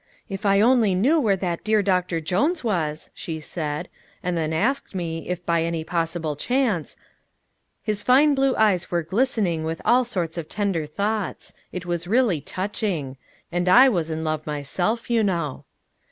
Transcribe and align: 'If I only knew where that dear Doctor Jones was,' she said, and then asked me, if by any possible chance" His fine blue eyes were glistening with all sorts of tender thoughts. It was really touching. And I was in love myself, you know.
'If 0.27 0.47
I 0.47 0.61
only 0.61 0.95
knew 0.95 1.19
where 1.19 1.35
that 1.35 1.63
dear 1.63 1.83
Doctor 1.83 2.19
Jones 2.19 2.63
was,' 2.63 3.11
she 3.13 3.39
said, 3.39 3.87
and 4.23 4.35
then 4.35 4.51
asked 4.51 4.95
me, 4.95 5.29
if 5.29 5.45
by 5.45 5.61
any 5.61 5.83
possible 5.83 6.35
chance" 6.35 6.97
His 7.83 8.01
fine 8.01 8.33
blue 8.33 8.55
eyes 8.55 8.89
were 8.89 9.03
glistening 9.03 9.63
with 9.63 9.79
all 9.85 10.03
sorts 10.03 10.39
of 10.39 10.49
tender 10.49 10.87
thoughts. 10.87 11.53
It 11.71 11.85
was 11.85 12.07
really 12.07 12.41
touching. 12.41 13.17
And 13.51 13.69
I 13.69 13.89
was 13.89 14.09
in 14.09 14.23
love 14.23 14.43
myself, 14.47 15.07
you 15.07 15.23
know. 15.23 15.65